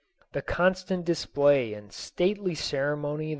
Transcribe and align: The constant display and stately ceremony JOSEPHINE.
The 0.31 0.41
constant 0.41 1.05
display 1.05 1.75
and 1.75 1.93
stately 1.93 2.55
ceremony 2.55 3.25
JOSEPHINE. 3.25 3.29